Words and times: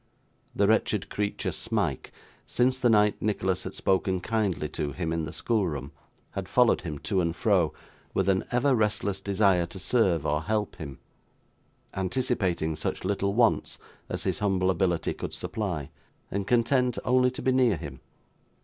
The 0.55 0.67
wretched 0.67 1.11
creature, 1.11 1.51
Smike, 1.51 2.11
since 2.47 2.79
the 2.79 2.89
night 2.89 3.21
Nicholas 3.21 3.61
had 3.61 3.75
spoken 3.75 4.19
kindly 4.19 4.67
to 4.69 4.93
him 4.93 5.13
in 5.13 5.25
the 5.25 5.31
schoolroom, 5.31 5.91
had 6.31 6.49
followed 6.49 6.81
him 6.81 6.97
to 6.97 7.21
and 7.21 7.35
fro, 7.35 7.71
with 8.11 8.27
an 8.27 8.43
ever 8.51 8.73
restless 8.73 9.21
desire 9.21 9.67
to 9.67 9.77
serve 9.77 10.25
or 10.25 10.41
help 10.41 10.77
him; 10.77 10.97
anticipating 11.93 12.75
such 12.75 13.03
little 13.03 13.35
wants 13.35 13.77
as 14.09 14.23
his 14.23 14.39
humble 14.39 14.71
ability 14.71 15.13
could 15.13 15.35
supply, 15.35 15.91
and 16.31 16.47
content 16.47 16.97
only 17.05 17.29
to 17.29 17.43
be 17.43 17.51
near 17.51 17.77
him. 17.77 17.99